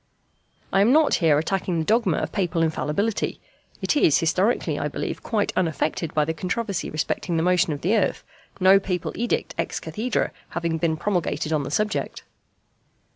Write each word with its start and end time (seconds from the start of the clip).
I 0.73 0.81
am 0.81 0.91
not 0.91 1.13
here 1.21 1.37
attacking 1.37 1.77
the 1.77 1.85
dogma 1.85 2.17
of 2.17 2.31
Papal 2.31 2.63
Infallibility: 2.63 3.39
it 3.83 3.95
is 3.95 4.17
historically, 4.17 4.79
I 4.79 4.87
believe, 4.87 5.21
quite 5.21 5.53
unaffected 5.55 6.11
by 6.15 6.25
the 6.25 6.33
controversy 6.33 6.89
respecting 6.89 7.37
the 7.37 7.43
motion 7.43 7.71
of 7.71 7.81
the 7.81 7.95
earth, 7.95 8.23
no 8.59 8.79
Papal 8.79 9.11
edict 9.15 9.53
ex 9.59 9.79
cathedrâ 9.79 10.31
having 10.57 10.79
been 10.79 10.97
promulgated 10.97 11.53
on 11.53 11.61
the 11.61 11.69
subject. 11.69 12.23